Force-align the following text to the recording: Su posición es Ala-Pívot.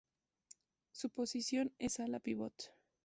Su 0.93 1.09
posición 1.11 1.75
es 1.77 1.99
Ala-Pívot. 1.99 2.73